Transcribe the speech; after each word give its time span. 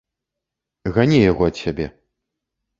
Гані 0.95 1.17
яго 1.31 1.43
ад 1.53 1.63
сябе! 1.63 1.87